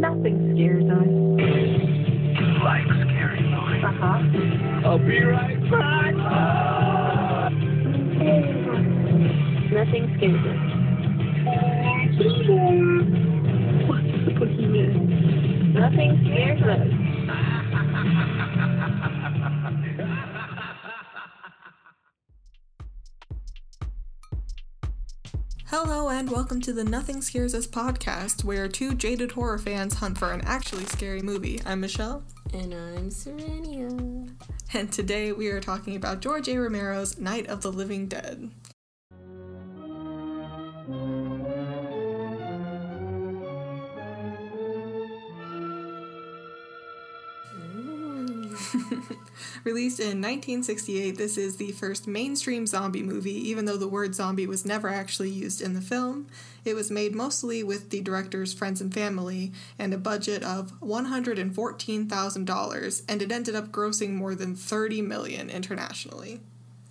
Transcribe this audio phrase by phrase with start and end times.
[0.00, 1.06] Nothing scares us.
[2.64, 3.84] Like scary movies.
[3.84, 4.18] Uh-huh.
[4.84, 6.14] I'll be right back.
[9.70, 10.60] Nothing scares us.
[13.86, 14.94] What's the boogeyman?
[15.74, 17.03] Nothing scares us.
[25.76, 30.16] Hello, and welcome to the Nothing Scares Us podcast, where two jaded horror fans hunt
[30.16, 31.60] for an actually scary movie.
[31.66, 33.88] I'm Michelle, And I'm Serenia.
[34.72, 36.56] and today we are talking about George A.
[36.60, 38.52] Romero's Night of the Living Dead.
[49.64, 54.46] Released in 1968, this is the first mainstream zombie movie, even though the word zombie
[54.46, 56.28] was never actually used in the film.
[56.64, 63.02] It was made mostly with the director's friends and family and a budget of $114,000,
[63.08, 66.40] and it ended up grossing more than 30 million internationally.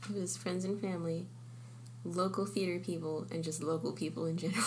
[0.09, 1.25] It was friends and family,
[2.03, 4.63] local theater people, and just local people in general.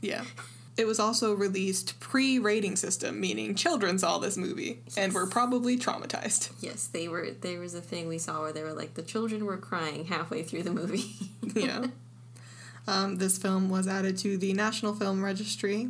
[0.00, 0.24] Yeah.
[0.76, 5.78] It was also released pre rating system, meaning children saw this movie and were probably
[5.78, 6.50] traumatized.
[6.60, 7.30] yes, they were.
[7.40, 10.42] There was a thing we saw where they were like the children were crying halfway
[10.42, 11.14] through the movie.
[11.54, 11.86] yeah.
[12.86, 15.88] Um, this film was added to the National Film Registry.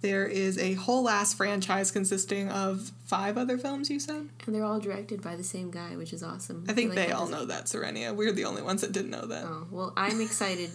[0.00, 4.28] There is a whole ass franchise consisting of five other films, you said?
[4.46, 6.64] and they're all directed by the same guy, which is awesome.
[6.68, 8.14] I think feel like they all know that, Serenia.
[8.14, 9.44] We're the only ones that didn't know that.
[9.44, 10.70] Oh well, I'm excited,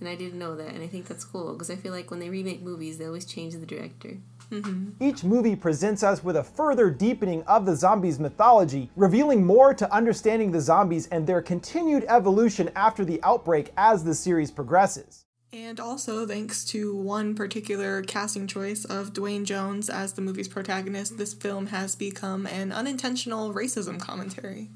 [0.00, 2.20] and I didn't know that, and I think that's cool because I feel like when
[2.20, 4.18] they remake movies, they always change the director.
[4.50, 5.02] Mm-hmm.
[5.02, 9.92] Each movie presents us with a further deepening of the zombies' mythology, revealing more to
[9.92, 15.26] understanding the zombies and their continued evolution after the outbreak as the series progresses.
[15.52, 21.16] And also, thanks to one particular casting choice of Duane Jones as the movie's protagonist,
[21.16, 24.68] this film has become an unintentional racism commentary.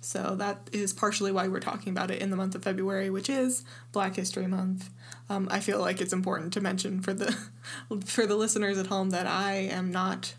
[0.00, 3.28] So that is partially why we're talking about it in the month of February, which
[3.28, 4.88] is Black History Month.
[5.28, 7.36] Um, I feel like it's important to mention for the
[8.06, 10.34] for the listeners at home that I am not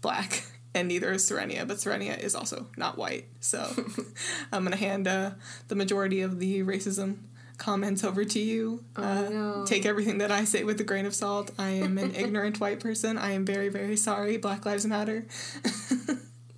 [0.00, 3.26] black, and neither is Serenia, but Serenia is also not white.
[3.40, 3.70] So
[4.52, 5.32] I'm gonna hand uh,
[5.68, 7.18] the majority of the racism
[7.58, 8.82] comments over to you.
[8.96, 9.64] uh, no.
[9.66, 11.50] Take everything that I say with a grain of salt.
[11.58, 13.18] I am an ignorant white person.
[13.18, 14.38] I am very, very sorry.
[14.38, 15.26] Black Lives Matter.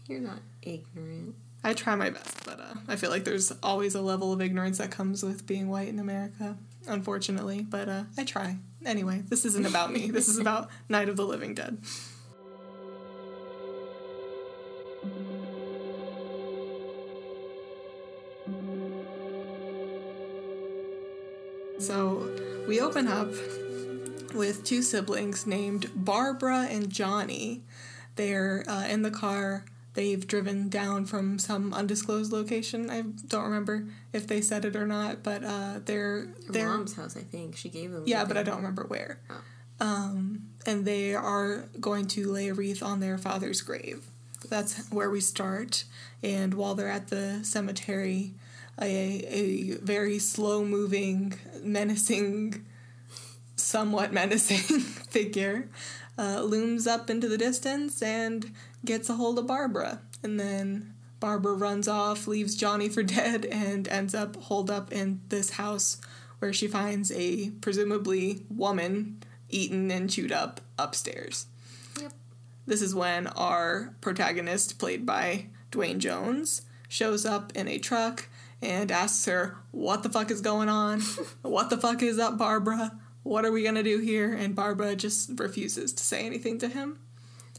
[0.07, 1.22] You're not ignorant.
[1.65, 4.79] I try my best, but uh, I feel like there's always a level of ignorance
[4.79, 6.57] that comes with being white in America,
[6.89, 7.63] unfortunately.
[7.69, 8.57] But uh, I try.
[8.85, 10.11] Anyway, this isn't about me.
[10.11, 11.79] This is about Night of the Living Dead.
[21.79, 22.31] So
[22.67, 23.29] we open up
[24.35, 27.63] with two siblings named Barbara and Johnny.
[28.17, 29.65] They're uh, in the car.
[29.95, 32.89] They've driven down from some undisclosed location.
[32.89, 37.17] I don't remember if they said it or not, but uh, they're they're mom's house,
[37.17, 37.57] I think.
[37.57, 38.05] She gave them.
[38.07, 39.21] yeah, but I don't remember where.
[39.31, 39.41] Oh.
[39.81, 44.07] Um, and they are going to lay a wreath on their father's grave.
[44.49, 45.85] That's where we start.
[46.23, 48.35] And while they're at the cemetery,
[48.81, 52.65] a, a very slow moving, menacing,
[53.57, 55.69] somewhat menacing figure
[56.19, 58.53] uh, looms up into the distance and
[58.85, 60.01] gets a hold of Barbara.
[60.23, 65.21] And then Barbara runs off, leaves Johnny for dead, and ends up holed up in
[65.29, 66.01] this house
[66.39, 71.47] where she finds a presumably woman eaten and chewed up upstairs.
[72.01, 72.13] Yep.
[72.67, 78.29] This is when our protagonist, played by Duane Jones, shows up in a truck
[78.61, 81.01] and asks her, What the fuck is going on?
[81.43, 82.99] what the fuck is up, Barbara?
[83.23, 84.33] What are we gonna do here?
[84.33, 86.99] And Barbara just refuses to say anything to him.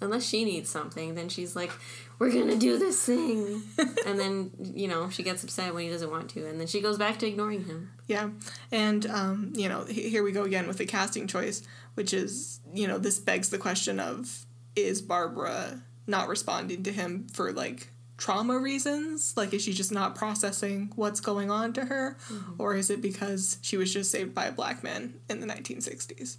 [0.01, 1.72] Unless she needs something, then she's like,
[2.19, 3.63] "We're gonna do this thing,"
[4.06, 6.81] and then you know she gets upset when he doesn't want to, and then she
[6.81, 7.91] goes back to ignoring him.
[8.07, 8.29] Yeah.
[8.72, 12.87] And, um, you know, here we go again with the casting choice, which is, you
[12.87, 14.46] know, this begs the question of
[14.76, 19.33] is Barbara not responding to him for, like, trauma reasons?
[19.35, 22.17] Like, is she just not processing what's going on to her?
[22.57, 26.37] Or is it because she was just saved by a black man in the 1960s?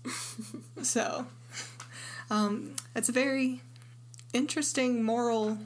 [0.84, 1.26] so,
[2.30, 3.60] um, it's a very
[4.32, 5.58] interesting moral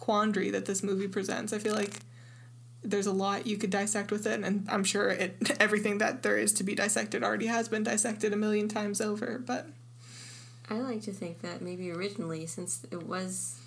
[0.00, 1.52] quandary that this movie presents.
[1.52, 2.00] I feel like
[2.82, 6.36] there's a lot you could dissect with it, and I'm sure it everything that there
[6.36, 9.42] is to be dissected already has been dissected a million times over.
[9.44, 9.66] But
[10.70, 13.58] I like to think that maybe originally, since it was,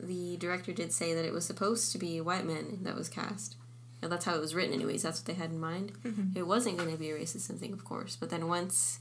[0.00, 3.08] the director did say that it was supposed to be a white man that was
[3.08, 3.56] cast.
[4.00, 5.02] that's how it was written, anyways.
[5.02, 5.92] That's what they had in mind.
[6.04, 6.36] Mm-hmm.
[6.38, 8.16] It wasn't going to be a racist thing, of course.
[8.16, 8.98] But then once,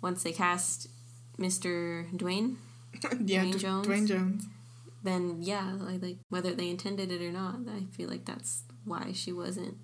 [0.00, 0.88] once they cast
[1.38, 2.06] Mr.
[2.16, 2.56] Duane,
[3.24, 3.86] yeah, Duane D- Jones?
[3.86, 4.46] Duane Jones.
[5.02, 9.12] then yeah, like, like whether they intended it or not, I feel like that's why
[9.12, 9.76] she wasn't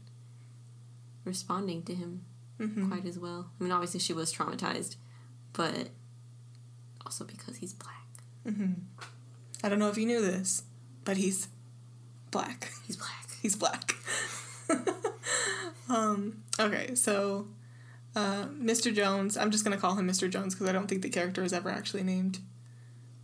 [1.24, 2.24] responding to him
[2.60, 2.90] Mm-hmm.
[2.92, 3.50] quite as well.
[3.58, 4.94] I mean, obviously she was traumatized,
[5.52, 5.88] but
[7.04, 8.06] also because he's black.
[9.62, 10.64] I don't know if you knew this,
[11.04, 11.48] but he's
[12.30, 12.70] black.
[12.86, 13.18] He's black.
[13.42, 13.96] He's black.
[15.88, 17.48] um, okay, so
[18.14, 18.94] uh, Mr.
[18.94, 20.30] Jones, I'm just going to call him Mr.
[20.30, 22.38] Jones because I don't think the character is ever actually named.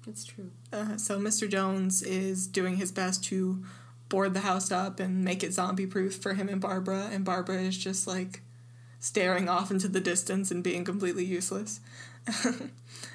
[0.08, 0.50] It's true.
[0.73, 1.49] Uh, so Mr.
[1.49, 3.64] Jones is doing his best to
[4.08, 7.61] board the house up and make it zombie proof for him and Barbara, and Barbara
[7.61, 8.43] is just like
[9.00, 11.81] staring off into the distance and being completely useless.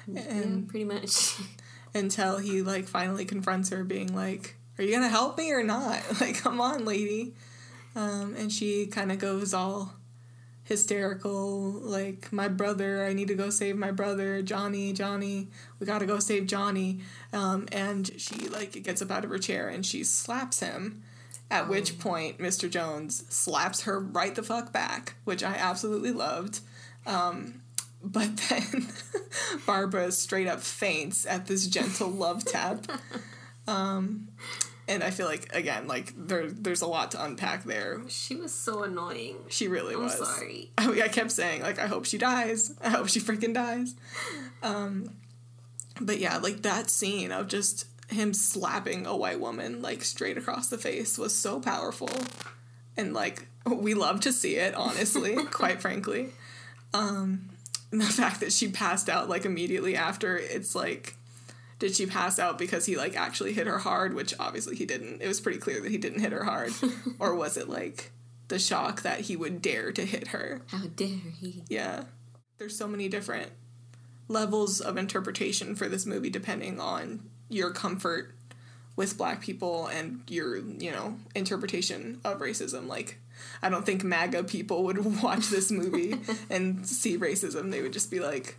[0.06, 1.34] yeah, and pretty much.
[1.94, 6.02] Until he like finally confronts her being like are you gonna help me or not?
[6.20, 7.34] Like come on lady.
[7.96, 9.94] Um, and she kind of goes all
[10.64, 15.46] hysterical like my brother i need to go save my brother johnny johnny
[15.78, 17.00] we gotta go save johnny.
[17.34, 21.02] Um, and she like gets up out of her chair and she slaps him
[21.50, 26.60] at which point mr jones slaps her right the fuck back which i absolutely loved.
[27.06, 27.60] Um,
[28.04, 28.86] but then
[29.66, 32.86] Barbara straight up faints at this gentle love tap.
[33.66, 34.28] Um,
[34.86, 38.02] and I feel like again, like there, there's a lot to unpack there.
[38.08, 39.36] she was so annoying.
[39.48, 40.18] She really I'm was.
[40.18, 40.70] sorry.
[40.78, 42.74] I, I kept saying like, I hope she dies.
[42.82, 43.94] I hope she freaking dies.
[44.62, 45.16] Um,
[45.98, 50.68] but yeah, like that scene of just him slapping a white woman like straight across
[50.68, 52.10] the face was so powerful,
[52.96, 54.74] and like we love to see it.
[54.74, 56.34] Honestly, quite frankly.
[56.92, 57.48] Um,
[57.94, 61.14] and the fact that she passed out like immediately after, it's like,
[61.78, 64.14] did she pass out because he like actually hit her hard?
[64.14, 65.22] Which obviously he didn't.
[65.22, 66.72] It was pretty clear that he didn't hit her hard,
[67.20, 68.10] or was it like
[68.48, 70.62] the shock that he would dare to hit her?
[70.66, 71.08] How dare
[71.38, 71.62] he?
[71.68, 72.04] Yeah.
[72.58, 73.52] There's so many different
[74.26, 78.33] levels of interpretation for this movie depending on your comfort
[78.96, 82.86] with black people and your, you know, interpretation of racism.
[82.86, 83.18] Like,
[83.62, 86.18] I don't think MAGA people would watch this movie
[86.50, 87.70] and see racism.
[87.70, 88.56] They would just be like,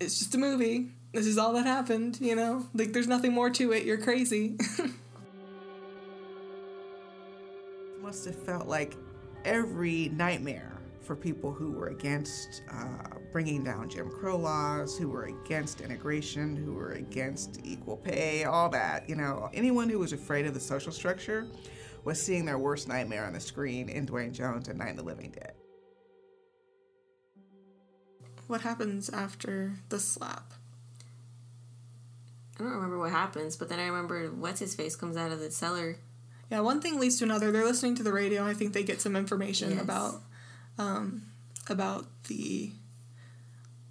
[0.00, 0.88] it's just a movie.
[1.12, 2.66] This is all that happened, you know?
[2.74, 3.84] Like, there's nothing more to it.
[3.84, 4.56] You're crazy.
[8.02, 8.94] must have felt like
[9.44, 15.24] every nightmare for people who were against uh, bringing down Jim Crow laws, who were
[15.24, 19.08] against integration, who were against equal pay, all that.
[19.08, 21.46] You know, anyone who was afraid of the social structure
[22.04, 25.02] was seeing their worst nightmare on the screen in Duane Jones and Night of the
[25.04, 25.52] Living Dead.
[28.48, 30.52] what happens after the slap?
[32.58, 35.40] I don't remember what happens, but then I remember what's his face comes out of
[35.40, 35.96] the cellar.
[36.50, 37.50] Yeah, one thing leads to another.
[37.50, 38.44] They're listening to the radio.
[38.44, 39.80] I think they get some information Yes.
[39.82, 40.20] about
[40.78, 41.22] um,
[41.68, 42.72] about the.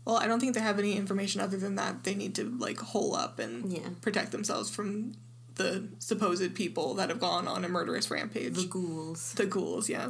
[0.05, 2.79] Well, I don't think they have any information other than that they need to like
[2.79, 3.89] hole up and Yeah.
[4.01, 5.13] protect themselves from
[5.55, 8.55] the supposed people that have gone on a murderous rampage.
[8.55, 9.33] The ghouls.
[9.33, 10.09] the ghouls, yeah.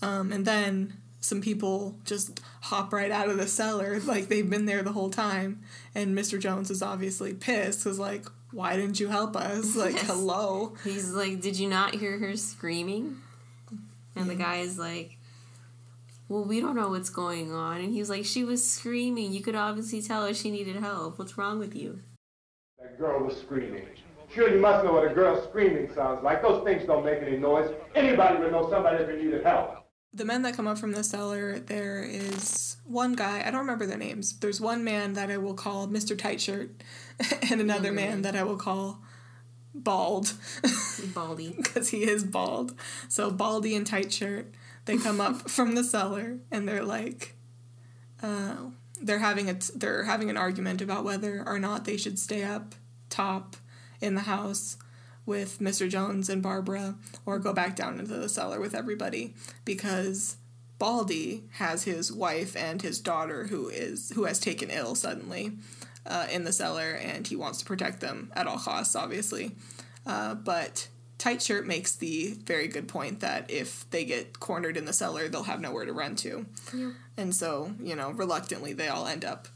[0.00, 4.66] Um, and then some people just hop right out of the cellar like they've been
[4.66, 5.62] there the whole time.
[5.94, 6.40] And Mr.
[6.40, 7.84] Jones is obviously pissed.
[7.84, 9.76] because, like, why didn't you help us?
[9.76, 10.06] Like, Yes.
[10.08, 10.74] hello.
[10.82, 13.18] He's like, Did you not hear her screaming?
[14.16, 15.16] And the guy is like,
[16.28, 17.80] Well, we don't know what's going on.
[17.80, 19.32] And he's like, She was screaming.
[19.32, 21.18] You could obviously tell her she needed help.
[21.18, 22.00] What's wrong with you?
[22.80, 23.86] That girl was screaming.
[24.34, 26.40] Sure, you must know what a girl screaming sounds like.
[26.40, 27.70] Those things don't make any noise.
[27.94, 29.76] Anybody would know somebody if they needed help.
[30.14, 33.86] the men that come up from the cellar, there is one guy, I don't remember
[33.86, 34.38] their names.
[34.38, 36.16] There's one man that I will call Mr.
[36.18, 36.70] Tight Shirt,
[37.50, 39.02] and another man that I will call
[39.74, 40.34] Bald,
[41.14, 41.52] Baldy.
[41.56, 42.74] because he is bald.
[43.08, 47.34] So, Baldy and Tight Shirt, they come up from the cellar, and they're like,
[48.22, 48.56] uh,
[49.00, 52.74] they're having a they're having an argument about whether or not they should stay up
[53.10, 53.56] top
[54.00, 54.76] in the house
[55.24, 55.88] with Mr.
[55.88, 59.34] Jones and Barbara or go back down into the cellar with everybody
[59.64, 60.36] because
[60.78, 65.52] Baldy has his wife and his daughter who is who has taken ill suddenly
[66.06, 69.52] uh, in the cellar and he wants to protect them at all costs obviously
[70.06, 70.88] uh, but
[71.22, 75.28] Tight Shirt makes the very good point that if they get cornered in the cellar
[75.28, 76.46] they'll have nowhere to run to
[77.16, 79.46] and so you know reluctantly they all end up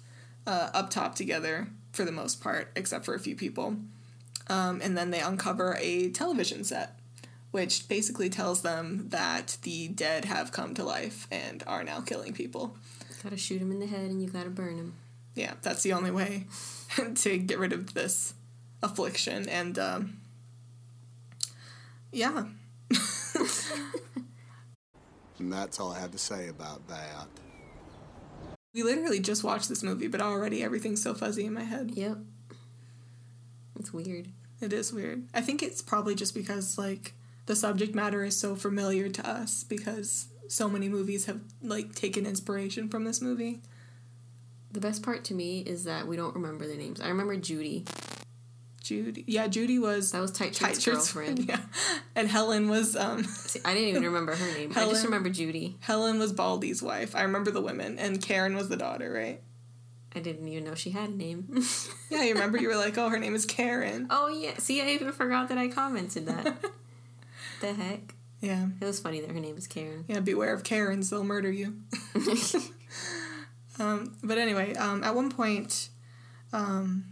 [0.47, 3.77] uh, up top together for the most part except for a few people
[4.49, 6.99] um, and then they uncover a television set,
[7.51, 12.33] which basically tells them that the dead have come to life and are now killing
[12.33, 12.77] people.
[13.09, 14.95] You Gotta shoot them in the head and you gotta burn them.
[15.35, 16.47] Yeah, that's the only way
[17.17, 18.35] to get rid of this
[18.83, 19.49] affliction.
[19.49, 20.19] And um,
[22.17, 22.45] yeah,
[25.39, 27.29] And that's all I have to say about that.
[28.75, 31.93] We literally just watched this movie, but already everything's so fuzzy in my head.
[31.95, 32.19] Yep.
[33.79, 34.29] It's weird.
[34.61, 35.29] It is weird.
[35.35, 37.13] I think it's probably just because like
[37.47, 42.27] the subject matter is so familiar to us because so many movies have like taken
[42.27, 43.61] inspiration from this movie.
[44.73, 47.01] The best part to me is that we don't remember the names.
[47.01, 47.85] I remember Judy.
[48.87, 51.49] Judy, yeah, Judy was That was Tight Tight Shirt's Shirt's girlfriend.
[51.49, 51.59] Yeah,
[52.15, 54.73] and Helen was um See, I didn't even remember her name.
[54.77, 55.77] I just remember Judy.
[55.81, 57.17] Helen was Baldy's wife.
[57.17, 59.41] I remember the women, and Karen was the daughter, right?
[60.15, 61.63] I didn't even know she had a name.
[62.11, 64.07] Yeah, you remember you were like, oh, her name is Karen.
[64.11, 64.57] oh yeah.
[64.59, 66.57] See, I even forgot that I commented that.
[67.61, 68.15] the heck?
[68.41, 70.05] Yeah, It was funny that her name is Karen.
[70.07, 70.21] yeah.
[70.21, 71.75] Beware of Karens; they'll murder you.
[73.79, 75.89] Um, but anyway, um, at one point,
[76.53, 77.05] um,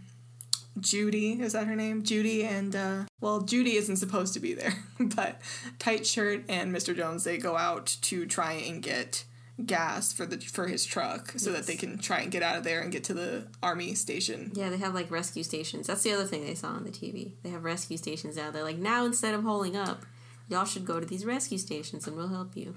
[0.79, 2.03] Judy is that her name?
[2.03, 5.41] Judy and uh, well, Judy isn't supposed to be there, but
[5.79, 6.95] Tight Shirt and Mr.
[6.95, 9.23] Jones they go out to try and get
[9.65, 12.63] gas for the for his truck so that they can try and get out of
[12.63, 14.51] there and get to the army station.
[14.53, 15.87] Yeah, they have like rescue stations.
[15.87, 17.33] That's the other thing they saw on the TV.
[17.43, 18.63] They have rescue stations out there.
[18.63, 20.05] Like now, instead of holding up,
[20.49, 22.75] y'all should go to these rescue stations and we'll help you.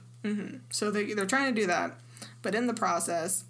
[0.70, 1.98] So they they're trying to do that,
[2.42, 3.44] but in the process,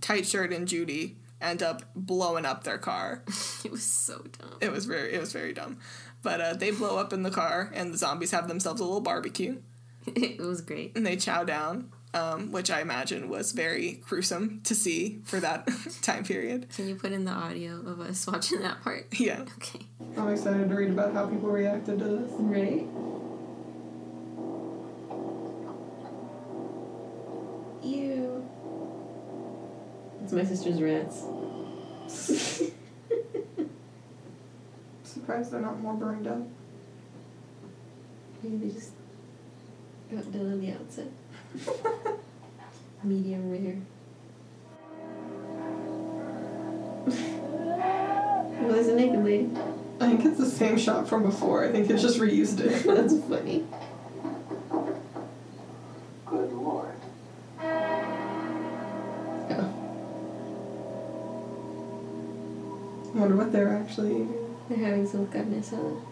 [0.00, 3.22] Tight Shirt and Judy end up blowing up their car.
[3.64, 4.56] It was so dumb.
[4.62, 5.78] It was very it was very dumb.
[6.22, 9.00] But uh, they blow up in the car, and the zombies have themselves a little
[9.02, 9.58] barbecue,
[10.06, 10.96] it was great.
[10.96, 15.68] and they chow down, um, which I imagine was very gruesome to see for that
[16.02, 16.68] time period.
[16.74, 19.06] Can you put in the audio of us watching that part?
[19.18, 19.86] Yeah, Okay.
[20.16, 22.30] I'm excited to read about how people reacted to this.
[22.38, 22.86] Right?
[27.82, 28.46] Ew.
[30.30, 31.24] It's my sister's rants.
[35.02, 36.38] Surprised they're not more burned up.
[38.40, 38.92] Maybe they just
[40.08, 41.08] got done on the outset.
[43.02, 43.80] Medium rare.
[48.60, 49.50] well, there's a naked lady.
[50.00, 51.64] I think it's the same shot from before.
[51.64, 52.84] I think they just reused it.
[52.86, 53.66] That's funny.
[63.52, 64.26] I wonder they're actually.
[64.68, 66.02] They're having some goodness on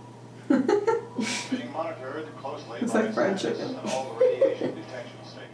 [0.49, 3.77] Being monitored closely It's like fried chicken.
[3.77, 5.45] and all the radiation detection stations.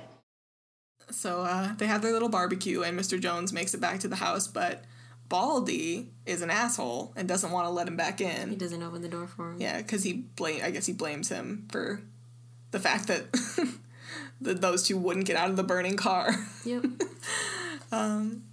[1.10, 3.20] So uh, they have their little barbecue, and Mr.
[3.20, 4.84] Jones makes it back to the house, but
[5.28, 8.50] Baldy is an asshole and doesn't want to let him back in.
[8.50, 9.60] He doesn't open the door for him.
[9.60, 10.60] Yeah, because he blame.
[10.64, 12.00] I guess he blames him for
[12.70, 13.26] the fact that
[14.40, 16.34] that those two wouldn't get out of the burning car.
[16.64, 16.84] Yep.
[17.92, 18.44] um,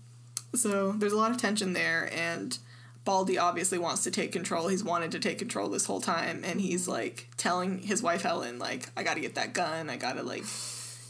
[0.56, 2.58] So there's a lot of tension there, and
[3.04, 4.68] Baldy obviously wants to take control.
[4.68, 8.60] He's wanted to take control this whole time, and he's like telling his wife Helen,
[8.60, 9.90] like, I gotta get that gun.
[9.90, 10.44] I gotta like,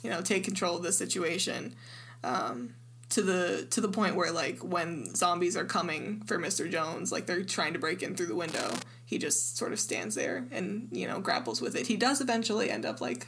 [0.03, 1.75] you know, take control of the situation.
[2.23, 2.75] Um,
[3.09, 6.69] to the to the point where like when zombies are coming for Mr.
[6.69, 8.73] Jones, like they're trying to break in through the window,
[9.05, 11.87] he just sort of stands there and you know grapples with it.
[11.87, 13.27] He does eventually end up like,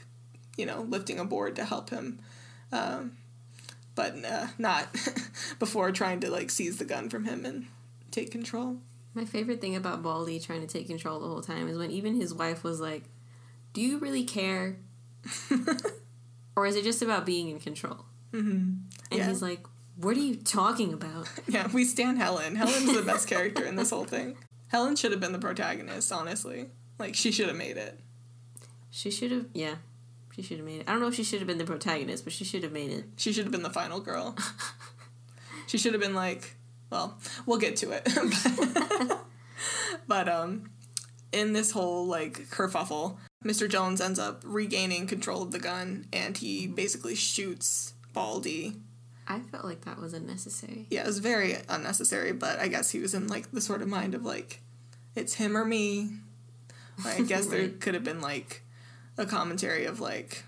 [0.55, 2.19] you know, lifting a board to help him.
[2.71, 3.17] Um,
[3.93, 4.87] but uh, not
[5.59, 7.67] before trying to like seize the gun from him and
[8.13, 8.77] take control.
[9.13, 12.15] My favorite thing about Baldy trying to take control the whole time is when even
[12.15, 13.03] his wife was like,
[13.73, 14.77] Do you really care?
[16.55, 18.05] or is it just about being in control?
[18.31, 18.49] Mm-hmm.
[18.49, 18.79] And
[19.11, 19.27] Yeah.
[19.27, 19.65] he's like,
[19.97, 21.29] What are you talking about?
[21.47, 22.55] Yeah, we stand Helen.
[22.55, 24.37] Helen's the best character in this whole thing.
[24.69, 26.69] Helen should have been the protagonist, honestly.
[26.97, 27.99] Like she should have made it.
[28.89, 29.75] She should have, yeah,
[30.35, 30.87] she should have made it.
[30.87, 32.91] I don't know if she should have been the protagonist, but she should have made
[32.91, 33.05] it.
[33.17, 34.35] She should have been the final girl.
[35.67, 36.55] she should have been like,
[36.93, 38.07] well, we'll get to it.
[40.07, 40.69] but um
[41.31, 43.67] in this whole like kerfuffle, Mr.
[43.67, 48.75] Jones ends up regaining control of the gun and he basically shoots Baldy
[49.27, 50.85] I felt like that was unnecessary.
[50.89, 53.87] yeah, it was very unnecessary, but I guess he was in like the sort of
[53.87, 54.61] mind of like,
[55.15, 56.11] it's him or me.
[57.03, 58.63] Like, I guess there could have been like
[59.17, 60.43] a commentary of like,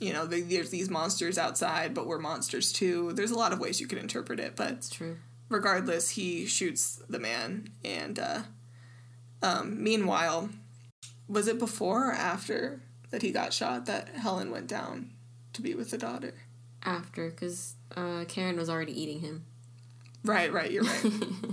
[0.00, 3.12] you know, the, there's these monsters outside, but we're monsters too.
[3.12, 5.18] There's a lot of ways you could interpret it, but It's true.
[5.48, 7.68] regardless, he shoots the man.
[7.84, 8.40] And uh,
[9.42, 10.48] um, meanwhile,
[11.28, 12.80] was it before or after
[13.10, 15.10] that he got shot that Helen went down
[15.52, 16.34] to be with the daughter?
[16.82, 19.44] After, because uh, Karen was already eating him.
[20.24, 21.12] Right, right, you're right.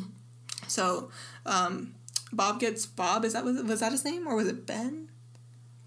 [0.67, 1.09] so,
[1.45, 1.95] um,
[2.33, 3.23] Bob gets Bob.
[3.25, 5.09] Is that was, was that his name or was it Ben?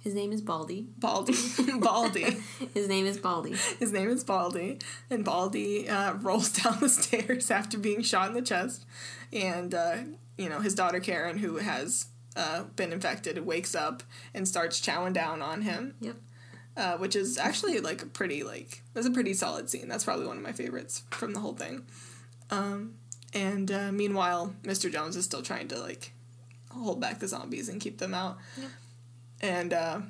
[0.01, 0.87] His name is Baldy.
[0.99, 1.35] Baldy,
[1.79, 2.39] Baldy.
[2.75, 3.55] His name is Baldy.
[3.79, 4.79] His name is Baldy,
[5.11, 8.87] and Baldy uh, rolls down the stairs after being shot in the chest,
[9.33, 9.97] and uh,
[10.39, 14.03] you know his daughter Karen, who has uh, been infected, wakes up
[14.33, 15.95] and starts chowing down on him.
[16.01, 16.17] Yep.
[16.77, 19.87] uh, which is actually like a pretty like that's a pretty solid scene.
[19.89, 21.85] That's probably one of my favorites from the whole thing.
[22.51, 22.95] Um,
[23.35, 24.91] and uh, meanwhile, Mr.
[24.91, 26.13] Jones is still trying to like
[26.71, 28.39] hold back the zombies and keep them out.
[29.41, 30.01] And uh,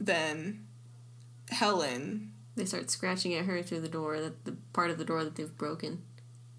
[0.00, 0.66] then
[1.50, 5.24] Helen, They start scratching at her through the door, that the part of the door
[5.24, 6.02] that they've broken.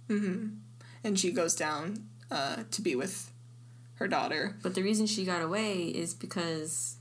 [0.10, 3.32] and she goes down uh, to be with
[3.96, 4.56] her daughter.
[4.62, 6.98] But the reason she got away is because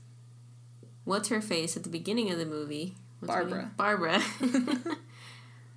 [1.03, 2.95] what's her face at the beginning of the movie?
[3.19, 3.71] What's Barbara.
[3.77, 4.21] Barbara.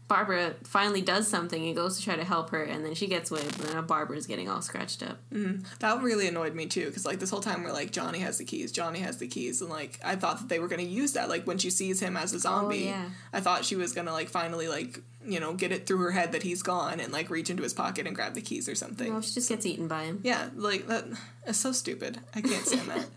[0.09, 3.31] Barbara finally does something and goes to try to help her, and then she gets
[3.31, 5.19] away, but now Barbara's getting all scratched up.
[5.33, 5.65] Mm-hmm.
[5.81, 8.45] That really annoyed me too, because like this whole time we're like Johnny has the
[8.45, 11.29] keys, Johnny has the keys, and like I thought that they were gonna use that.
[11.29, 13.07] Like when she sees him as a oh, zombie, yeah.
[13.33, 16.33] I thought she was gonna like finally like you know get it through her head
[16.33, 19.13] that he's gone and like reach into his pocket and grab the keys or something.
[19.13, 20.21] Well, she just gets eaten by him.
[20.23, 21.05] Yeah, like that
[21.47, 22.21] is so stupid.
[22.33, 23.07] I can't stand that.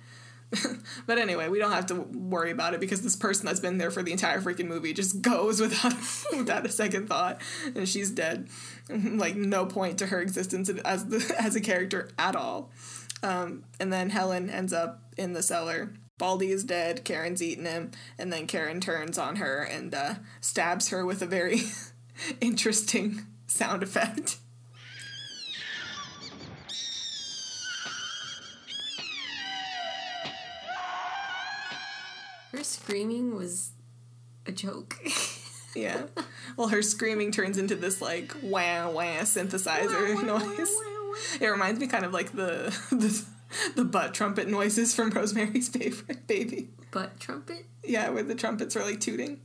[1.06, 3.92] but anyway, we don't have to worry about it because this person that's been there
[3.92, 5.94] for the entire freaking movie just goes without
[6.38, 7.42] without a second thought,
[7.76, 8.50] and she's dead.
[8.90, 12.72] like no point to her existence as the, as a character at all.
[13.22, 15.94] Um, and then Helen ends up in the cellar.
[16.18, 17.06] Baldy is dead.
[17.06, 21.26] Karen's eaten him, and then Karen turns on her and uh, stabs her with a
[21.26, 21.62] very
[22.42, 24.38] interesting sound effect.
[32.60, 33.72] Her screaming was
[34.46, 34.98] a joke.
[35.76, 36.02] Yeah.
[36.58, 40.74] Well, her screaming turns into this like wah wah synthesizer noise.
[41.40, 43.24] It reminds me kind of like the the,
[43.76, 46.70] the butt trumpet noises from Rosemary's favorite baby.
[46.90, 47.68] Butt trumpet?
[47.84, 49.42] Yeah, where the trumpets are like tooting.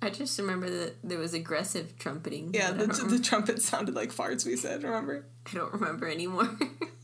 [0.00, 2.54] I just remember that there was aggressive trumpeting.
[2.54, 4.46] Yeah, the, the trumpet sounded like farts.
[4.46, 5.26] We said, remember?
[5.52, 6.56] I don't remember anymore.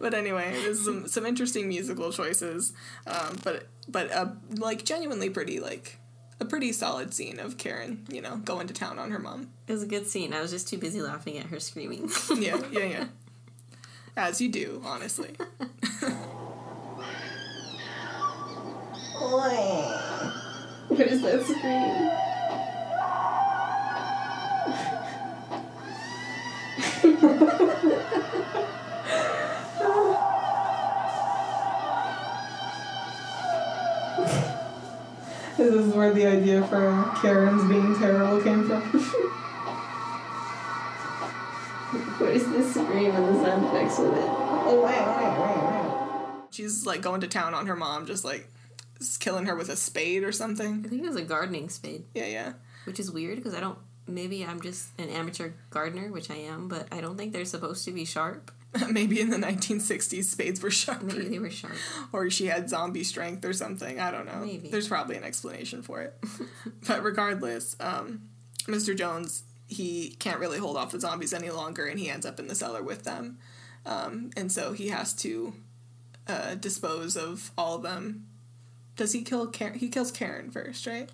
[0.00, 2.72] But anyway, there's some some interesting musical choices,
[3.06, 5.98] um, but but uh, like genuinely pretty like
[6.40, 9.50] a pretty solid scene of Karen, you know, going to town on her mom.
[9.66, 10.32] it was a good scene.
[10.32, 12.10] I was just too busy laughing at her screaming.
[12.36, 13.06] Yeah, yeah, yeah.
[14.16, 15.34] As you do, honestly.
[20.88, 22.10] what is that scream?
[35.56, 39.30] This is where the idea for Karen's being terrible came from.
[42.18, 44.28] What is this scream and the sound effects with it?
[46.54, 48.48] She's like going to town on her mom, just like
[49.00, 50.82] s- killing her with a spade or something.
[50.84, 52.52] I think it was a gardening spade, Yeah, yeah.
[52.84, 53.78] which is weird because I don't.
[54.06, 57.84] Maybe I'm just an amateur gardener, which I am, but I don't think they're supposed
[57.84, 58.50] to be sharp.
[58.90, 61.02] Maybe in the 1960s, spades were sharp.
[61.02, 61.74] Maybe they were sharp.
[62.12, 64.00] or she had zombie strength or something.
[64.00, 64.44] I don't know.
[64.44, 64.68] Maybe.
[64.68, 66.18] There's probably an explanation for it.
[66.86, 68.28] but regardless, um,
[68.64, 68.96] Mr.
[68.96, 72.48] Jones, he can't really hold off the zombies any longer and he ends up in
[72.48, 73.38] the cellar with them.
[73.86, 75.54] Um, and so he has to
[76.26, 78.26] uh, dispose of all of them.
[78.96, 79.78] Does he kill Karen?
[79.78, 81.10] He kills Karen first, right?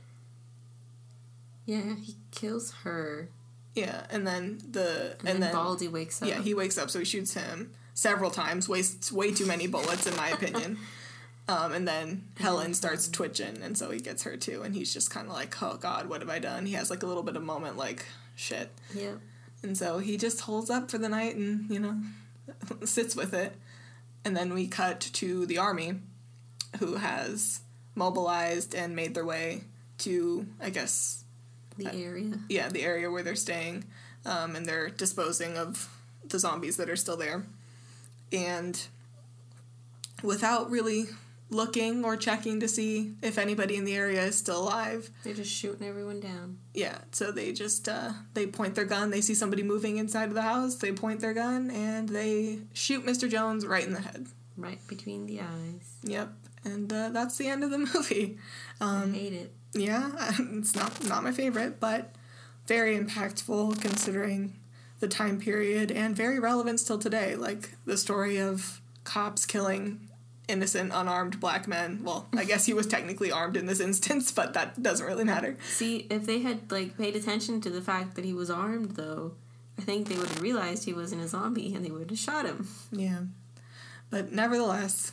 [1.67, 3.29] Yeah, he kills her,
[3.75, 6.29] Yeah, and then the and, and, then, then Baldy wakes up.
[6.29, 10.07] yeah, he wakes up, so he shoots him several times, wastes way too many bullets
[10.07, 10.79] in my opinion.
[11.49, 15.11] Um, and then Helen starts twitching, and so he gets her too, and he's just
[15.11, 17.37] kind of like, "Oh God, what have I done?" He has like a little bit
[17.37, 18.05] of moment, like,
[18.35, 19.15] "Shit," Yeah.
[19.63, 21.97] and so he just holds up for the night, and you know,
[22.85, 23.55] sits with it.
[24.25, 25.95] And then we cut to the army,
[26.79, 27.61] who has
[27.95, 29.65] mobilized and made their way
[29.99, 31.20] to, I guess,
[31.85, 32.39] The area.
[32.49, 33.85] yeah, the area where they're staying,
[34.27, 35.89] um, and they're disposing of
[36.29, 37.45] the zombies that are still there.
[38.33, 38.81] And
[40.23, 41.07] without really
[41.53, 45.51] looking or checking to see if anybody in the area is still alive, They're just
[45.51, 46.59] shooting everyone down.
[46.75, 49.11] yeah, so they just uh, they point their gun.
[49.11, 50.77] They see somebody moving inside of the house.
[50.77, 53.29] They point their gun and they shoot Mr.
[53.29, 54.27] Jones right in the head.
[54.57, 55.95] Right between the eyes.
[56.03, 56.33] Yep,
[56.65, 58.39] and uh, that's the end of the movie.
[58.81, 59.53] Um, I hate it.
[59.73, 62.15] yeah, it's not not my favorite, but
[62.67, 64.59] very impactful considering
[65.01, 67.35] the time period and very relevant still today.
[67.37, 70.09] Like the story of cops killing
[70.47, 72.01] innocent unarmed black men.
[72.03, 75.57] Well, I guess he was technically armed in this instance, but that doesn't really matter.
[75.75, 79.33] See, if they had like paid attention to the fact that he was armed, though,
[79.79, 82.45] I think they would have realized he wasn't a zombie and they would have shot
[82.45, 82.69] him.
[82.93, 83.21] Yeah.
[84.11, 85.13] But nevertheless,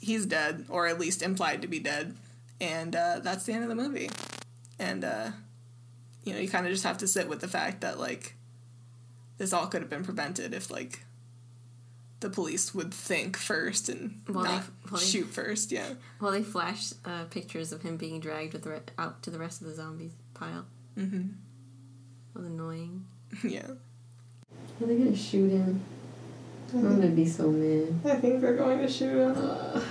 [0.00, 2.16] he's dead, or at least implied to be dead.
[2.60, 4.10] And uh, that's the end of the movie.
[4.78, 5.30] And, uh,
[6.24, 8.34] you know, you kind of just have to sit with the fact that, like,
[9.38, 11.04] this all could have been prevented if, like,
[12.20, 15.70] the police would think first and Well, they- not well, shoot first.
[15.72, 15.94] Yeah.
[16.20, 19.38] Well, they flash uh, pictures of him being dragged with the re- out to the
[19.38, 20.64] rest of the zombies pile.
[20.96, 21.16] Mm-hmm.
[22.34, 23.04] It was annoying.
[23.44, 23.66] Yeah.
[24.80, 25.82] Are they gonna shoot him?
[26.72, 28.00] I'm gonna be so mad.
[28.04, 29.82] I think they're going to shoot him.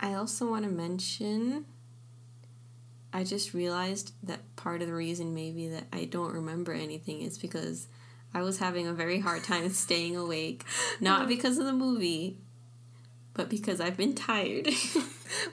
[0.00, 1.66] I also want to mention.
[3.12, 7.38] I just realized that part of the reason maybe that I don't remember anything is
[7.38, 7.88] because
[8.32, 10.64] I was having a very hard time staying awake,
[11.00, 12.38] not because of the movie,
[13.34, 14.68] but because I've been tired.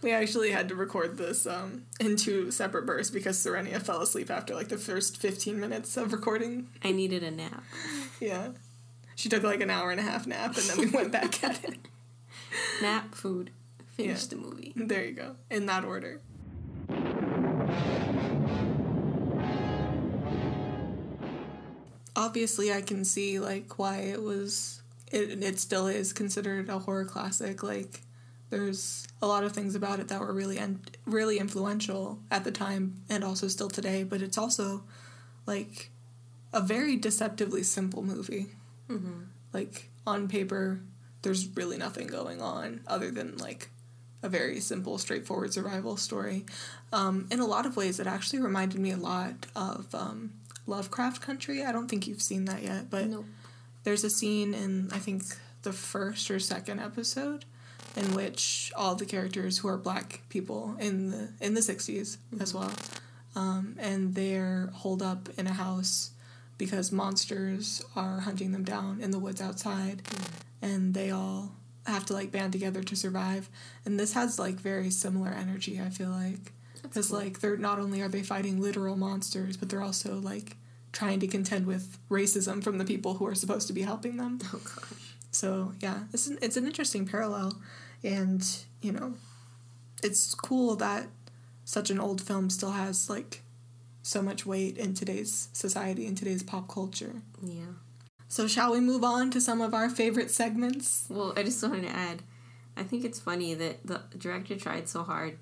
[0.01, 4.29] We actually had to record this um, in two separate bursts because Serenia fell asleep
[4.29, 6.67] after like the first 15 minutes of recording.
[6.83, 7.63] I needed a nap.
[8.19, 8.49] Yeah.
[9.17, 11.63] She took like an hour and a half nap and then we went back at
[11.63, 11.79] it.
[12.83, 13.49] Nap, food,
[13.95, 14.27] finish Yeah.
[14.29, 14.73] the movie.
[14.75, 15.35] There you go.
[15.49, 16.21] In that order.
[22.15, 24.81] Obviously, I can see like why it was.
[25.11, 27.61] It it still is considered a horror classic.
[27.63, 28.01] Like,
[28.49, 32.51] there's a lot of things about it that were really and really influential at the
[32.51, 34.03] time and also still today.
[34.03, 34.83] But it's also
[35.45, 35.91] like
[36.51, 38.47] a very deceptively simple movie.
[39.53, 40.79] Like on paper,
[41.21, 43.69] there's really nothing going on other than like
[44.23, 46.45] a very simple, straightforward survival story.
[46.91, 50.33] Um, in a lot of ways, it actually reminded me a lot of um,
[50.65, 51.63] Lovecraft Country.
[51.63, 53.25] I don't think you've seen that yet, but Nope.
[53.83, 55.23] there's a scene in I think
[55.63, 57.45] the first or second episode
[57.95, 62.53] in which all the characters who are black people in the in the 60s as
[62.53, 62.71] well
[63.35, 66.11] um, and they're holed up in a house
[66.57, 70.65] because monsters are hunting them down in the woods outside hmm.
[70.65, 71.51] and they all
[71.85, 73.49] have to like band together to survive.
[73.85, 76.51] And this has like very similar energy i feel like.
[76.81, 80.57] Because like they're not only are they fighting literal monsters but they're also like
[80.97, 84.39] trying to contend with racism from the people who are supposed to be helping them.
[84.53, 85.15] Oh gosh.
[85.31, 87.53] so yeah, it's an, it's an interesting parallel,
[88.03, 88.43] and
[88.81, 89.13] you know,
[90.01, 91.07] it's cool that
[91.65, 93.43] such an old film still has like
[94.07, 97.21] so much weight in today's society in today's pop culture.
[97.43, 97.73] Yeah.
[98.29, 101.05] So shall we move on to some of our favorite segments?
[101.09, 102.23] Well, I just wanted to add,
[102.77, 105.37] I think it's funny that the director tried so hard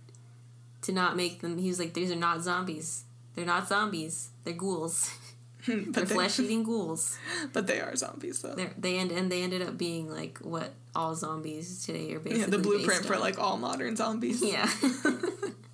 [0.81, 1.59] to not make them.
[1.59, 3.03] He was like, "These are not zombies.
[3.35, 4.29] They're not zombies.
[4.43, 5.11] They're ghouls.
[5.67, 7.17] They're but they, flesh eating ghouls."
[7.53, 8.55] but they are zombies though.
[8.55, 12.41] They're, they end and they ended up being like what all zombies today are basically.
[12.41, 14.43] Yeah, the blueprint for like all modern zombies.
[14.43, 14.69] Yeah.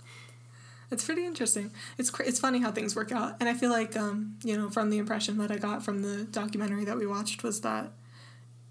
[0.91, 1.71] It's pretty interesting.
[1.97, 4.89] It's it's funny how things work out, and I feel like um, you know from
[4.89, 7.91] the impression that I got from the documentary that we watched was that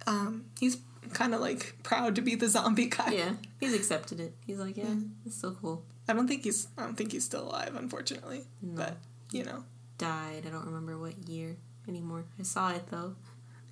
[0.06, 0.78] um, he's
[1.14, 3.11] kind of like proud to be the zombie guy.
[3.12, 3.33] yeah.
[3.59, 4.35] He's accepted it.
[4.46, 4.94] He's like, yeah,
[5.26, 5.85] it's so cool.
[6.09, 8.44] I don't think he's I don't think he's still alive, unfortunately.
[8.62, 8.96] But
[9.33, 9.64] you know,
[9.98, 10.44] Died.
[10.46, 11.56] I don't remember what year
[11.88, 12.24] anymore.
[12.38, 13.16] I saw it though.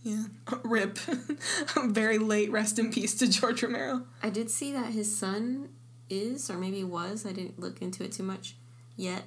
[0.03, 0.25] yeah.
[0.65, 0.99] Rip.
[1.85, 2.51] Very late.
[2.51, 4.07] Rest in peace to George Romero.
[4.23, 5.71] I did see that his son
[6.11, 8.57] is, or maybe was, I didn't look into it too much
[8.97, 9.25] yet.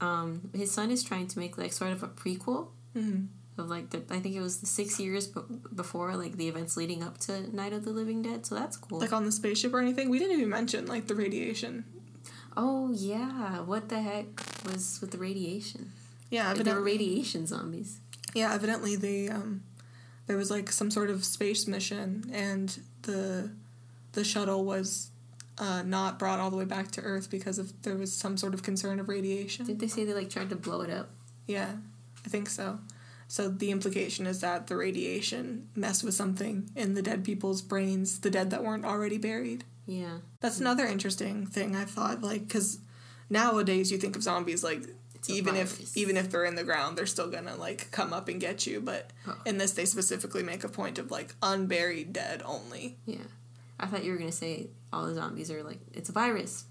[0.00, 3.28] Um, his son is trying to make like sort of a prequel Mhm.
[3.58, 5.40] of like the, I think it was the six years b-
[5.74, 8.44] before like the events leading up to Night of the Living Dead.
[8.46, 8.98] So that's cool.
[9.00, 10.10] Like on the spaceship or anything.
[10.10, 11.84] We didn't even mention like the radiation.
[12.56, 14.26] oh yeah, what the heck
[14.64, 15.92] was with the radiation?
[16.30, 17.98] Yeah, Like, there were radiation zombies.
[18.34, 19.62] Yeah, evidently they um,
[20.26, 23.50] there was like some sort of space mission, and the
[24.12, 25.10] the shuttle was
[25.58, 28.54] uh, not brought all the way back to Earth because of there was some sort
[28.54, 29.66] of concern of radiation.
[29.66, 31.10] Did they say they like tried to blow it up?
[31.46, 31.72] Yeah,
[32.24, 32.78] I think so.
[33.28, 38.20] So the implication is that the radiation messed with something in the dead people's brains,
[38.20, 39.64] the dead that weren't already buried.
[39.86, 40.18] Yeah.
[40.40, 42.78] That's another interesting thing I thought, like, because
[43.30, 46.98] nowadays you think of zombies like a even if even if they're in the ground,
[46.98, 48.80] they're still gonna like come up and get you.
[48.80, 49.36] But Oh.
[49.46, 52.98] in this, they specifically make a point of like unburied dead only.
[53.06, 53.16] Yeah.
[53.80, 56.64] I thought you were gonna say all the zombies are like it's a virus,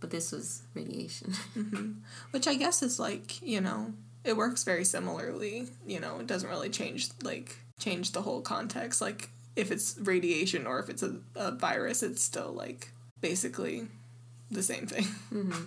[0.00, 1.34] but this was radiation.
[2.30, 3.92] which I guess is like you know
[4.24, 5.68] it works very similarly.
[5.86, 9.00] You know, it doesn't really change like change the whole context.
[9.00, 13.86] Like if it's radiation or if it's a, a virus, it's still like basically
[14.50, 15.04] the same thing.
[15.32, 15.64] mm-hmm.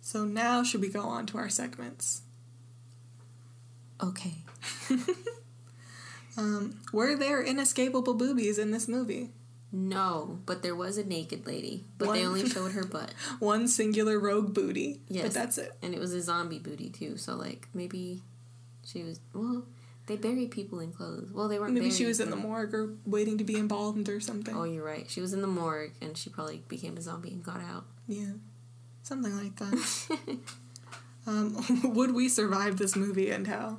[0.00, 2.22] So now should we go on to our segments?
[4.02, 4.34] Okay.
[6.36, 9.30] Um, were there inescapable boobies in this movie?
[9.74, 13.14] No, but there was a naked lady, but they only showed her butt.
[13.38, 15.00] One singular rogue booty.
[15.08, 15.24] Yes.
[15.24, 15.72] But that's it.
[15.82, 18.20] And it was a zombie booty too, so like maybe
[18.84, 19.64] she was well,
[20.06, 21.30] they bury people in clothes.
[21.32, 24.20] Well, they weren't Maybe she was in the morgue or waiting to be embalmed or
[24.20, 24.54] something.
[24.54, 25.08] Oh, you're right.
[25.08, 27.86] She was in the morgue and she probably became a zombie and got out.
[28.06, 28.32] Yeah.
[29.02, 30.38] Something like that.
[31.26, 33.78] um, would we survive this movie and how?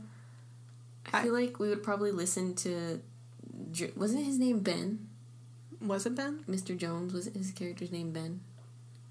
[1.12, 3.01] I feel like we would probably listen to
[3.95, 5.08] wasn't his name Ben?
[5.84, 6.43] Was it Ben?
[6.50, 6.78] Mr.
[6.78, 8.41] Jones was his character's name Ben?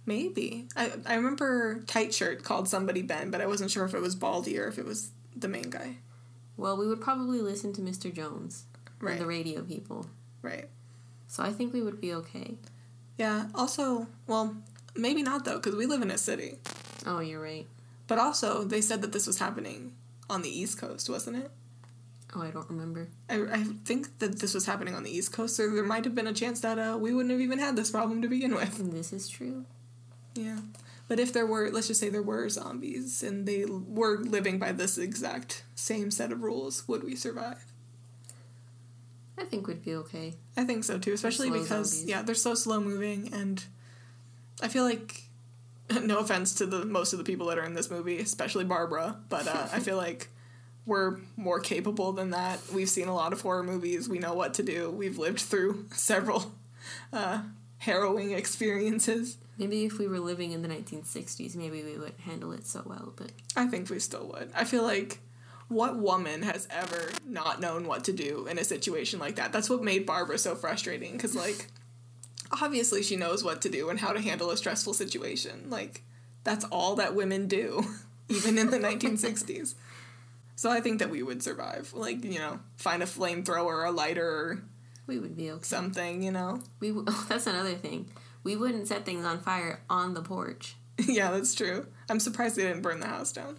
[0.07, 0.67] Maybe.
[0.77, 4.17] I I remember Tight Shirt called somebody Ben, but I wasn't sure if it was
[4.17, 5.99] Baldy or if it was the main guy.
[6.57, 8.13] Well, we would probably listen to Mr.
[8.13, 8.65] Jones,
[9.01, 9.19] or Right.
[9.19, 10.07] the radio people.
[10.43, 10.69] Right.
[11.29, 12.57] So I think we would be okay.
[13.17, 13.49] Yeah.
[13.55, 14.57] Also, well,
[14.97, 16.59] maybe not though, because we live in a city.
[17.07, 17.67] Oh, you're right.
[18.07, 19.95] But also, they said that this was happening
[20.29, 21.51] on the East Coast, wasn't it?
[22.35, 23.09] Oh, I don't remember.
[23.29, 26.15] I, I think that this was happening on the East Coast, so there might have
[26.15, 28.93] been a chance that uh, we wouldn't have even had this problem to begin with.
[28.93, 29.67] This is true.
[30.35, 30.59] Yeah.
[31.09, 34.73] But if there were, let's just say there were zombies and they were living by
[34.73, 37.67] this exact same set of rules, would we survive?
[39.37, 40.35] I think we'd be okay.
[40.57, 42.05] I think so too, especially because zombies.
[42.07, 43.63] yeah, they're so slow moving and
[44.63, 45.25] I feel like
[46.03, 49.17] no offense to the most of the people that are in this movie, especially Barbara,
[49.29, 50.29] but uh, I feel like
[50.85, 52.61] we're more capable than that.
[52.73, 54.09] We've seen a lot of horror movies.
[54.09, 54.91] We know what to do.
[54.91, 56.53] We've lived through several
[57.13, 57.43] uh,
[57.79, 59.39] harrowing experiences.
[59.59, 63.13] Maybe if we were living in the 1960s, maybe we would handle it so well.
[63.15, 64.51] But I think we still would.
[64.55, 65.21] I feel like
[65.69, 69.53] what woman has ever not known what to do in a situation like that?
[69.53, 71.69] That's what made Barbara so frustrating because, like,
[72.51, 75.71] obviously she knows what to do and how to handle a stressful situation.
[75.71, 76.03] Like,
[76.45, 77.85] that's all that women do,
[78.29, 79.75] even in the 1960s.
[80.57, 81.93] So I think that we would survive.
[81.95, 84.63] Like, you know, find a flamethrower, a lighter, or
[85.07, 85.63] we would be okay.
[85.63, 86.61] something, you know?
[86.81, 88.11] We w- oh, that's another thing.
[88.45, 90.77] We wouldn't set things on fire on the porch.
[90.99, 91.87] yeah, that's true.
[92.09, 93.59] I'm surprised they didn't burn the house down.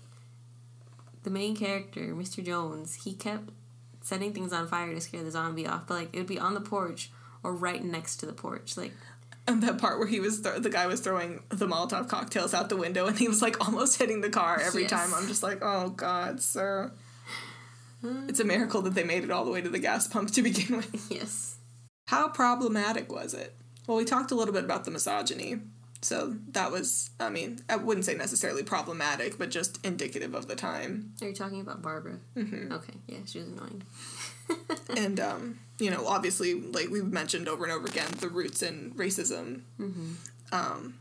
[1.23, 2.43] The main character, Mr.
[2.43, 3.49] Jones, he kept
[4.01, 6.53] setting things on fire to scare the zombie off, but like it would be on
[6.53, 7.09] the porch
[7.41, 8.75] or right next to the porch.
[8.77, 8.93] Like
[9.47, 12.69] And that part where he was th- the guy was throwing the Molotov cocktails out
[12.69, 14.91] the window and he was like almost hitting the car every Yes.
[14.91, 15.13] time.
[15.13, 16.91] I'm just like, oh God, sir.
[18.27, 20.41] It's a miracle that they made it all the way to the gas pump to
[20.41, 21.07] begin with.
[21.11, 21.55] yes,
[22.07, 23.55] How problematic was it?
[23.87, 25.59] Well, we talked a little bit about the misogyny.
[26.01, 30.55] So that was, I mean, I wouldn't say necessarily problematic, but just indicative of the
[30.55, 31.13] time.
[31.21, 32.19] are you talking about Barbara?
[32.35, 32.73] Mm-hmm.
[32.73, 33.83] Okay, yeah, she was annoying.
[34.97, 38.93] and um, you know, obviously, like we've mentioned over and over again, the roots in
[38.95, 39.61] racism,
[40.53, 40.93] um,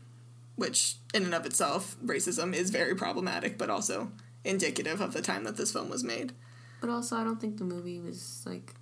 [0.57, 4.11] which in and of itself, racism is very problematic, but also
[4.43, 6.33] indicative of the time that this film was made.
[6.81, 8.73] But also, I don't think the movie was like.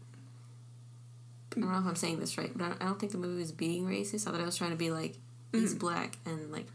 [1.56, 3.52] I don't know if I'm saying this right, but I don't, think the movie was
[3.52, 4.26] being racist.
[4.26, 5.18] I thought I was trying to be like
[5.52, 6.66] he's black and like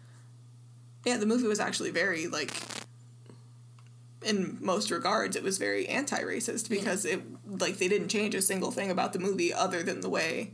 [1.05, 2.53] Yeah, the movie was actually very like.
[4.23, 8.71] In most regards, it was very anti-racist because it like they didn't change a single
[8.71, 10.53] thing about the movie other than the way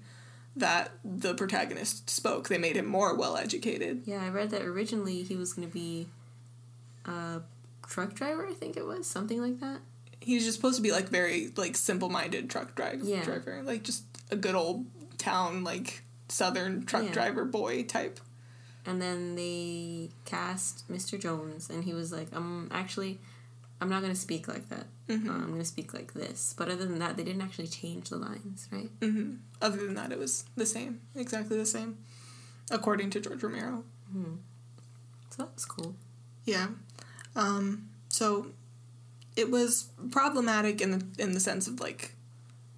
[0.57, 2.49] that the protagonist spoke.
[2.49, 4.03] They made him more well-educated.
[4.05, 4.23] yeah.
[4.23, 6.09] I read that originally he was going to be
[7.07, 7.41] a
[7.89, 8.47] truck driver.
[8.47, 9.81] I think it was something like that.
[10.21, 13.25] he's just supposed to be like very like simple-minded truck drive Yeah.
[13.25, 14.87] driver like just a good old
[15.19, 17.13] town like southern truck Yeah.
[17.13, 18.21] driver boy type
[18.87, 21.19] And then they cast Mr.
[21.19, 23.21] Jones, and he was like, "I'm actually,
[23.83, 24.87] I'm not going to speak like that.
[25.11, 28.09] Uh, I'm going to speak like this." But other than that, they didn't actually change
[28.09, 28.91] the lines, right?
[29.61, 31.99] other than that it was the same exactly the same
[32.71, 34.35] according to george romero Hmm.
[35.31, 35.95] So that was cool.
[36.45, 36.69] yeah
[37.37, 38.49] um so
[39.37, 42.15] it was problematic in the in the sense of like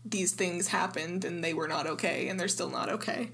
[0.05, 3.31] these things happened and they were not okay and they're still not okay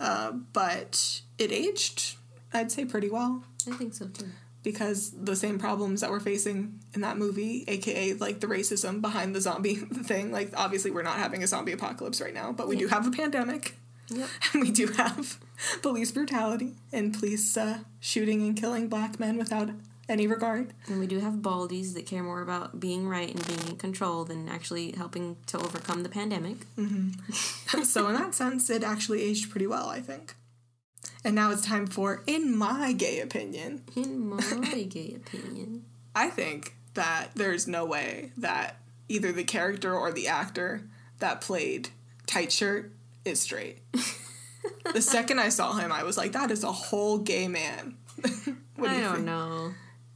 [0.00, 2.16] uh, but it aged
[2.52, 4.26] i'd say pretty well I think so too.
[4.62, 9.34] Because the same problems that we're facing in that movie, aka like the racism behind
[9.34, 12.76] the zombie thing, like obviously we're not having a zombie apocalypse right now, but we
[12.76, 13.76] do have a pandemic.
[14.08, 14.28] Yep.
[14.52, 15.38] And we do have
[15.82, 19.70] police brutality and police uh, shooting and killing black men without
[20.08, 20.74] any regard.
[20.88, 24.24] And we do have baldies that care more about being right and being in control
[24.24, 26.66] than actually helping to overcome the pandemic.
[27.84, 30.34] so in that sense, it actually aged pretty well, I think.
[31.24, 34.40] And now it's time for, in my gay opinion, In my
[34.88, 35.84] gay opinion.
[36.14, 38.76] I think that there's no way that
[39.08, 40.82] either the character or the actor
[41.20, 41.90] that played
[42.26, 42.92] Tight Shirt
[43.24, 43.78] is straight.
[44.92, 47.96] the second I saw him, I was like, that is a whole gay man.
[48.76, 49.26] what do I you don't think?
[49.26, 49.74] know.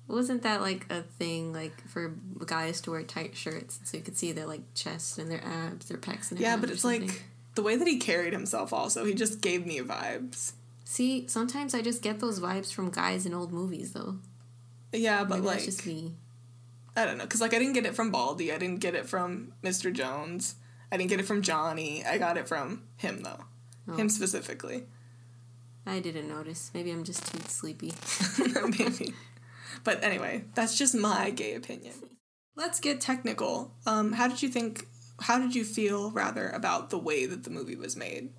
[0.09, 4.17] Wasn't that like a thing like for guys to wear tight shirts so you could
[4.17, 7.09] see their like chest and their abs, their pecs and their Yeah, but it's something?
[7.09, 7.25] like
[7.57, 10.53] the way that he carried himself also, he just gave me vibes.
[10.89, 14.21] See, sometimes I just get those vibes from guys in old movies though.
[14.93, 16.15] Yeah, but Maybe like, just me.
[16.95, 19.07] I don't know, because like I didn't get it from Baldy, I didn't get it
[19.07, 19.93] from Mr.
[19.93, 20.55] Jones,
[20.93, 23.45] I didn't get it from Johnny, I got it from him though.
[23.89, 23.97] Oh.
[23.97, 24.85] Him specifically.
[25.85, 26.71] I didn't notice.
[26.73, 27.93] Maybe I'm just too sleepy.
[28.79, 29.13] Maybe.
[29.83, 31.95] But anyway, that's just my gay opinion.
[32.55, 33.75] Let's get technical.
[33.87, 34.87] Um, how did you think
[35.21, 38.31] how did you feel rather about the way that the movie was made?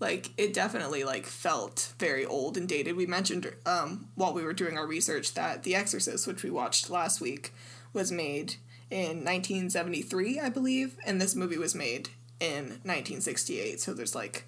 [0.00, 2.96] Like it definitely like felt very old and dated.
[2.96, 6.90] We mentioned um, while we were doing our research that The Exorcist, which we watched
[6.90, 7.52] last week,
[7.92, 8.56] was made
[8.90, 13.80] in 1973, I believe, and this movie was made in 1968.
[13.80, 14.44] So there's like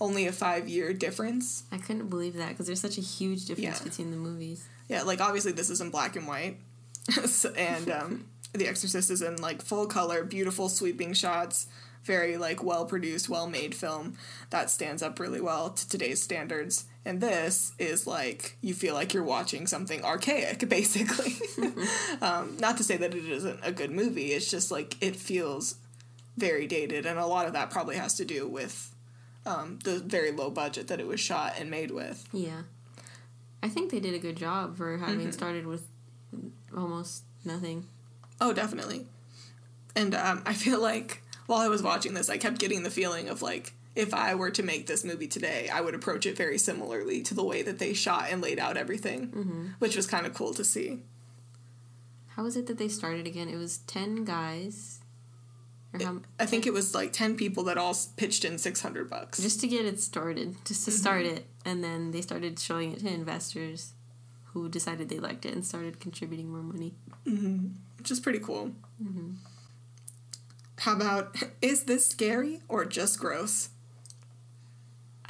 [0.00, 1.64] only a five year difference.
[1.70, 3.84] I couldn't believe that because there's such a huge difference Yeah.
[3.84, 4.66] between the movies.
[4.88, 6.58] Yeah, like obviously this is in black and white,
[7.56, 11.66] and um, The Exorcist is in like full color, beautiful sweeping shots,
[12.06, 14.16] very like well produced, well made film
[14.50, 16.84] that stands up really well to today's standards.
[17.04, 21.34] And this is like you feel like you're watching something archaic, basically.
[22.22, 24.32] um, not to say that it isn't a good movie.
[24.32, 25.76] It's just like it feels
[26.36, 28.94] very dated, and a lot of that probably has to do with
[29.46, 32.28] um, the very low budget that it was shot and made with.
[32.32, 32.62] Yeah.
[33.62, 35.30] I think they did a good job for having Mm-hmm.
[35.30, 35.84] started with
[36.76, 37.86] almost nothing.
[38.40, 39.06] Oh, definitely.
[39.94, 43.28] And um, I feel like while I was watching this, I kept getting the feeling
[43.28, 46.58] of like, if I were to make this movie today, I would approach it very
[46.58, 49.66] similarly to the way that they shot and laid out everything, mm-hmm.
[49.78, 51.02] which was kind of cool to see.
[52.28, 53.48] How was it that they started again?
[53.48, 55.00] It was 10 guys.
[55.94, 59.40] Or how, I think it was like 10 people that all pitched in 600 bucks.
[59.40, 61.36] just to get it started, just to start mm-hmm.
[61.36, 61.46] it.
[61.64, 63.94] And then they started showing it to investors
[64.52, 66.94] who decided they liked it and started contributing more money.
[67.26, 67.68] Mm-hmm.
[67.98, 68.72] which is pretty cool.
[70.78, 73.70] How about, is this scary or just gross?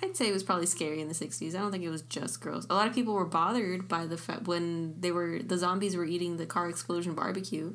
[0.03, 1.55] I'd say it was probably scary in the 60s.
[1.55, 2.67] I don't think it was just gross.
[2.69, 6.05] A lot of people were bothered by the fact when they were the zombies were
[6.05, 7.75] eating the car explosion barbecue.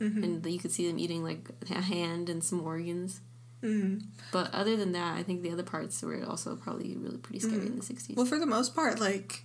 [0.00, 0.22] Mm-hmm.
[0.22, 3.20] And you could see them eating like a hand and some organs.
[3.62, 4.06] Mm-hmm.
[4.32, 7.62] But other than that, I think the other parts were also probably really pretty scary
[7.62, 7.66] mm-hmm.
[7.68, 8.16] in the 60s.
[8.16, 9.44] Well, for the most part, like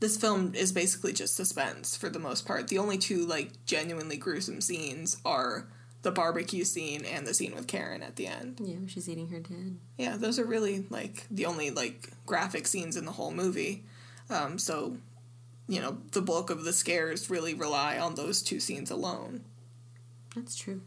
[0.00, 2.68] this film is basically just suspense for the most part.
[2.68, 5.68] The only two like genuinely gruesome scenes are
[6.04, 8.60] the barbecue scene and the scene with Karen at the end.
[8.62, 9.78] yeah, she's eating her dad.
[9.98, 13.84] Yeah, those are really like the only like graphic scenes in the whole movie.
[14.30, 14.98] Um, so,
[15.66, 19.44] you know, the bulk of the scares really rely on those two scenes alone.
[20.36, 20.82] That's true.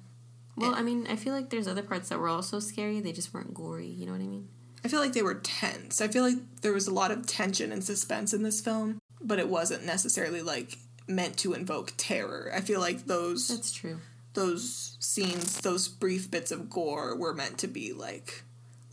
[0.56, 2.99] Well, I mean, I feel like there's other parts that were also scary.
[2.99, 3.88] They just weren't gory.
[3.88, 4.47] You know what I mean?
[4.84, 6.01] I feel like they were tense.
[6.01, 9.39] I feel like there was a lot of tension and suspense in this film, but
[9.39, 10.77] it wasn't necessarily like
[11.08, 12.51] meant to invoke terror.
[12.53, 13.99] I feel like those That's true.
[14.38, 18.43] Those scenes, those brief bits of gore were meant to be like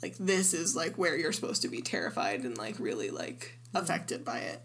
[0.02, 4.24] like this is like where you're supposed to be terrified and like really like affected
[4.24, 4.62] by it.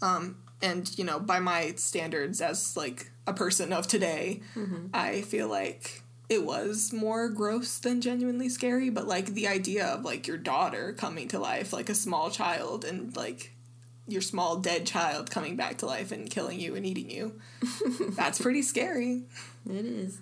[0.00, 4.40] Um and you know, by my standards as like a person of today,
[4.94, 10.04] I feel like it was more gross than genuinely scary, but like the idea of
[10.04, 13.52] like your daughter coming to life, like a small child and like
[14.12, 17.40] your small dead child coming back to life and killing you and eating you.
[18.10, 19.22] That's pretty scary
[19.68, 20.18] It is.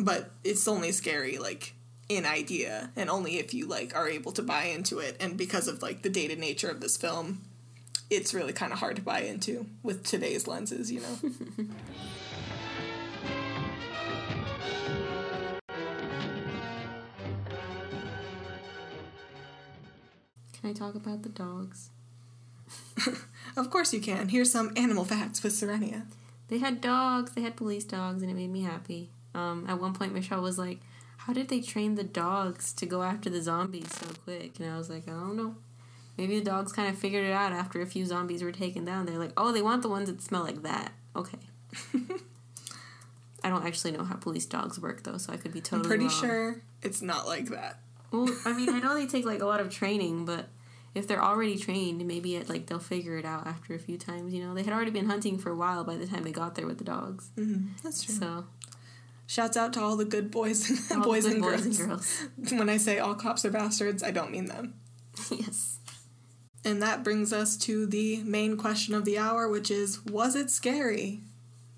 [0.00, 1.74] but it's only scary like
[2.08, 5.66] in idea and only if you like are able to buy into it and because
[5.68, 7.42] of like the dated nature of this film
[8.10, 11.18] it's really kind of hard to buy into with today's lenses you know
[20.52, 21.90] Can I talk about the dogs?
[23.56, 26.06] of course you can here's some animal facts with serenia
[26.48, 27.32] They had dogs.
[27.32, 29.10] They had police dogs, and it made me happy.
[29.34, 30.78] Um, at one point, Michelle was like,
[31.18, 34.78] "How did they train the dogs to go after the zombies so quick?" And I
[34.78, 35.56] was like, "I don't know.
[36.16, 39.04] Maybe the dogs kind of figured it out after a few zombies were taken down.
[39.06, 40.92] They're like, oh, they want the ones that smell like that.
[41.14, 41.38] Okay."
[43.44, 45.88] I don't actually know how police dogs work though, so I could be i'm totally
[45.88, 46.20] pretty wrong.
[46.20, 49.60] sure it's not like that Well, I mean, I know they take like a lot
[49.60, 50.48] of training, but
[50.96, 54.32] if they're already trained, maybe it like they'll figure it out after a few times.
[54.32, 56.54] You know, they had already been hunting for a while by the time they got
[56.54, 57.30] there with the dogs.
[57.36, 57.68] Mm-hmm.
[57.82, 58.46] that's true So
[59.26, 61.80] shouts out to all the good boys and all the boys, good and, boys girls.
[61.80, 62.28] and girls.
[62.52, 64.74] when i say all cops are bastards i don't mean them
[65.30, 65.78] yes.
[66.64, 70.50] And that brings us to the main question of the hour, which is Was it
[70.50, 71.20] scary?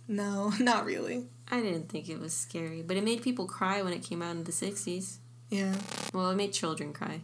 [0.09, 1.27] No, not really.
[1.51, 4.33] I didn't think it was scary, but it made people cry when it came out
[4.37, 5.19] in the 60s.
[5.51, 5.75] Yeah.
[6.15, 7.21] Well, it made children cry.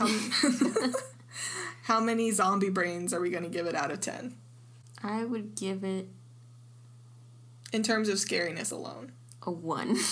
[0.00, 0.08] How,
[1.84, 4.34] how many zombie brains are we going to give it out of 10?
[5.02, 6.08] I would give it
[7.72, 9.12] In terms of scariness alone.
[9.46, 9.96] a 1.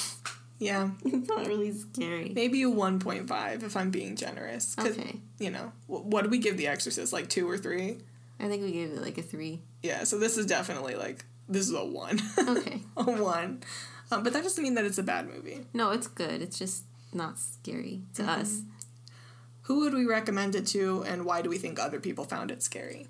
[0.61, 0.91] Yeah.
[1.05, 2.33] it's not really scary.
[2.35, 4.75] Maybe a 1.5 if I'm being generous.
[4.77, 5.21] Okay.
[5.39, 7.13] You know, what did we give The Exorcist?
[7.13, 7.99] Like two or three?
[8.41, 9.63] I think we gave it like a 3.
[9.85, 12.21] Yeah, so this is definitely like, this is a 1.
[12.49, 12.81] Okay.
[12.97, 13.63] a 1.
[14.11, 15.65] Um, but that doesn't mean that it's a bad movie.
[15.75, 16.43] no, it's good.
[16.43, 16.83] It's just
[17.15, 18.63] not scary to us.
[19.69, 22.63] Who would we recommend it to, and why do we think other people found it
[22.63, 23.07] scary?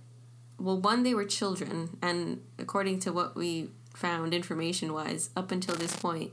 [0.58, 5.76] Well, one, they were children, and according to what we found information wise, up until
[5.76, 6.32] this point,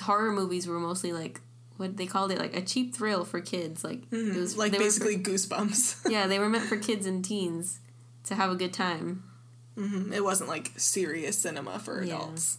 [0.00, 1.40] horror movies were mostly like
[1.78, 3.82] what they called it like a cheap thrill for kids.
[3.82, 4.38] Like it mm-hmm.
[4.38, 6.08] was like basically goosebumps.
[6.08, 7.80] yeah, they were meant for kids and teens
[8.24, 9.24] to have a good time.
[9.76, 10.12] Mm-hmm.
[10.12, 12.16] it wasn't like serious cinema for Yeah.
[12.16, 12.58] adults.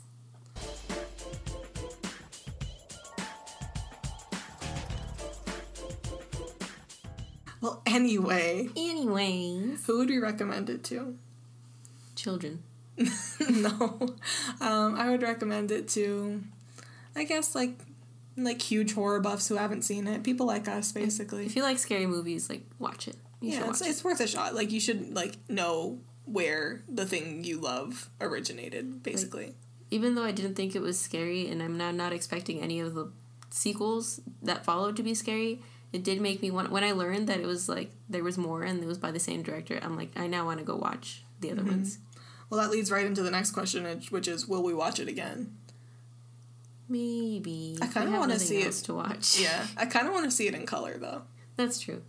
[7.62, 11.16] Well, anyway, Anyways, who would we recommend it to?
[12.16, 12.64] children.
[13.50, 14.16] no,
[14.60, 16.44] um, I would recommend it to,
[17.16, 17.80] I guess like,
[18.38, 20.24] like huge horror buffs who haven't seen it.
[20.24, 21.46] People like us, basically.
[21.46, 23.16] If you like scary movies, like watch it.
[23.40, 23.88] You yeah, watch it's, it.
[23.90, 24.54] it's worth a shot.
[24.54, 29.56] Like you should like know where the thing you love originated, basically.
[29.90, 32.94] Even though I didn't think it was scary, and I'm now not expecting any of
[32.94, 33.12] the
[33.50, 35.62] sequels that followed to be scary,
[35.94, 36.72] it did make me want.
[36.72, 39.20] When I learned that it was like there was more and it was by the
[39.20, 41.60] same director, I'm like, I now want to go watch the Mm-hmm.
[41.60, 41.98] other ones.
[42.50, 45.56] well, that leads right into the next question, which- is, will we watch it again?
[46.90, 47.78] Maybe.
[47.82, 48.74] I kinda wanna see it.
[48.74, 49.40] to watch.
[49.40, 51.22] Yeah, I kind of want to see it in color though.
[51.56, 52.02] That's true.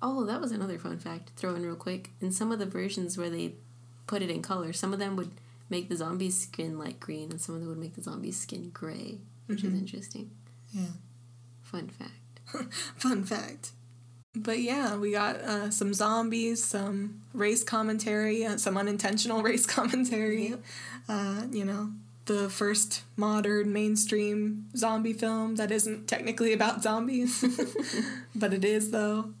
[0.00, 1.30] Oh, that was another fun fact.
[1.36, 2.10] Throw in real quick.
[2.20, 3.54] In some of the versions where they
[4.06, 5.30] put it in color, some of them would
[5.70, 8.70] make the zombie's skin light green, and some of them would make the zombie's skin
[8.70, 10.30] gray, which is interesting.
[10.72, 10.86] Yeah.
[11.62, 12.12] Fun fact.
[12.96, 13.72] Fun fact.
[14.36, 20.54] But yeah, we got uh, some zombies, some race commentary, uh, some unintentional race commentary.
[21.08, 21.92] Uh, you know,
[22.26, 27.44] the first modern mainstream zombie film that isn't technically about zombies,
[28.34, 29.32] but it is though.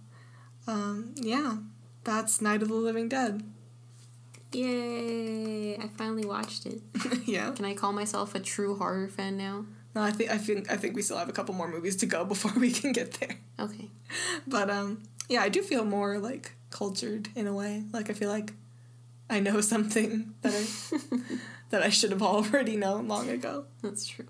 [0.66, 1.56] Um, yeah,
[2.04, 3.42] that's Night of the Living Dead.
[4.52, 5.76] Yay!
[5.76, 6.80] I finally watched it.
[7.26, 7.50] yeah.
[7.50, 9.66] Can I call myself a true horror fan now?
[9.94, 12.06] No, I think I think I think we still have a couple more movies to
[12.06, 13.38] go before we can get there.
[13.58, 13.90] Okay.
[14.46, 17.84] But um, yeah, I do feel more like cultured in a way.
[17.92, 18.52] Like I feel like
[19.30, 21.16] I know something that I
[21.70, 23.66] that I should have already known long ago.
[23.82, 24.26] That's true.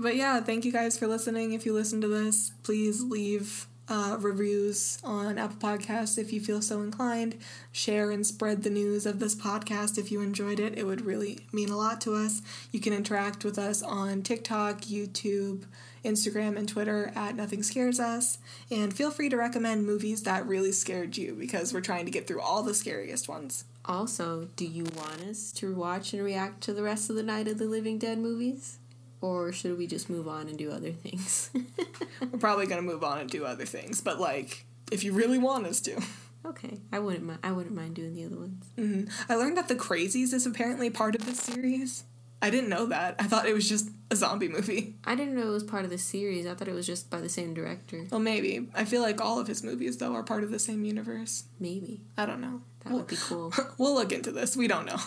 [0.00, 1.52] But yeah, thank you guys for listening.
[1.52, 6.60] If you listen to this, please leave uh, reviews on Apple Podcasts if you feel
[6.60, 7.38] so inclined.
[7.72, 10.76] Share and spread the news of this podcast if you enjoyed it.
[10.76, 12.42] It would really mean a lot to us.
[12.70, 15.64] You can interact with us on TikTok, YouTube,
[16.04, 18.38] Instagram, and Twitter at Nothing Scares Us.
[18.70, 22.26] And feel free to recommend movies that really scared you because we're trying to get
[22.26, 23.64] through all the scariest ones.
[23.84, 27.48] Also, do you want us to watch and react to the rest of the Night
[27.48, 28.78] of the Living Dead movies?
[29.20, 31.50] Or should we just move on and do other things?
[32.20, 35.38] We're probably going to move on and do other things, but like, if you really
[35.38, 36.00] want us to.
[36.46, 37.40] okay, I wouldn't mind.
[37.42, 38.64] I wouldn't mind doing the other ones.
[38.76, 42.04] hmm I learned that The Crazies is apparently part of this series.
[42.40, 43.16] I didn't know that.
[43.18, 44.94] I thought it was just a zombie movie.
[45.04, 46.46] I didn't know it was part of the series.
[46.46, 48.06] I thought it was just by the same director.
[48.12, 48.68] Well, maybe.
[48.76, 51.42] I feel like all of his movies, though, are part of the same universe.
[51.58, 52.62] Maybe I don't know.
[52.84, 53.52] that would be cool.
[53.78, 54.56] We'll look into this.
[54.56, 54.98] We don't know.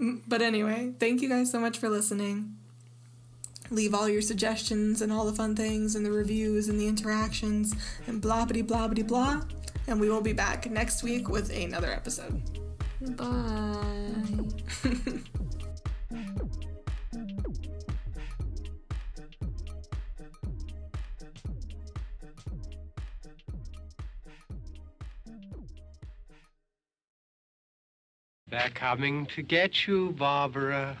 [0.28, 2.54] but anyway, thank you guys so much for listening.
[3.70, 7.74] Leave all your suggestions and all the fun things and the reviews and the interactions
[8.06, 9.42] and blah blah blah blah blah.
[9.86, 12.42] And we will be back next week with another episode.
[13.16, 14.04] Bye.
[28.50, 30.96] They're coming to get you, Barbara.